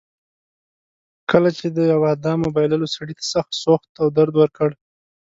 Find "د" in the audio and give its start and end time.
1.77-1.79